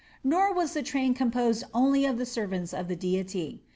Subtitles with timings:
[0.23, 3.61] Nor was the train composed only of servants of the deity.